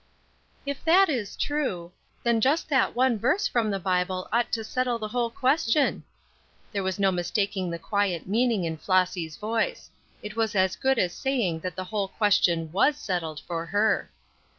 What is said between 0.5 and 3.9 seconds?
"If that is true, then just that one verse from the